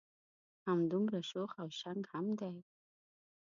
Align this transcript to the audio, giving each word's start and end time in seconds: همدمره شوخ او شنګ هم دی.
همدمره 0.67 1.21
شوخ 1.29 1.51
او 1.61 1.69
شنګ 1.79 2.03
هم 2.11 2.25
دی. 2.39 2.57